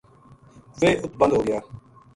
[0.79, 1.59] ویہ ات بند ہوگیا